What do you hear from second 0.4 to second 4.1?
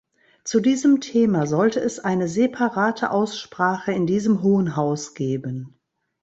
Zu diesem Thema sollte es eine separate Aussprache in